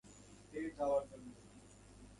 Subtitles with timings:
[0.51, 1.31] তে যাওয়ার জন্য।